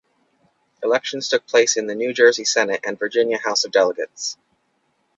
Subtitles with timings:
[0.81, 4.35] Elections took place in the New Jersey Senate and Virginia House of Delegates.